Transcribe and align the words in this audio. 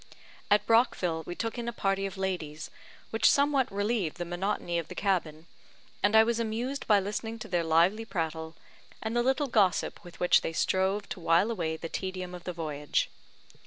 At 0.49 0.65
Brockville 0.65 1.21
we 1.27 1.35
took 1.35 1.59
in 1.59 1.67
a 1.67 1.71
party 1.71 2.07
of 2.07 2.17
ladies, 2.17 2.71
which 3.11 3.29
somewhat 3.29 3.71
relieved 3.71 4.17
the 4.17 4.25
monotony 4.25 4.79
of 4.79 4.87
the 4.87 4.95
cabin, 4.95 5.45
and 6.01 6.15
I 6.15 6.23
was 6.23 6.39
amused 6.39 6.87
by 6.87 6.99
listening 6.99 7.37
to 7.37 7.47
their 7.47 7.63
lively 7.63 8.05
prattle, 8.05 8.55
and 9.03 9.15
the 9.15 9.21
little 9.21 9.45
gossip 9.45 10.03
with 10.03 10.19
which 10.19 10.41
they 10.41 10.53
strove 10.53 11.07
to 11.09 11.19
wile 11.19 11.51
away 11.51 11.77
the 11.77 11.87
tedium 11.87 12.33
of 12.33 12.45
the 12.45 12.51
voyage. 12.53 13.11